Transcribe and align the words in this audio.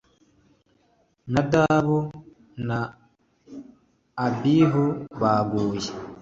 Nadabu 1.33 1.97
na 2.67 2.79
Abihu 4.25 4.85
baguye 5.19 5.89